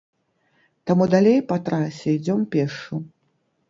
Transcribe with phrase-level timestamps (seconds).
[0.93, 2.93] Таму далей па трасе ідзём пешшу.